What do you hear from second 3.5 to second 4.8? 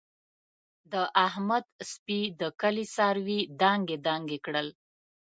دانګې دانګې کړل.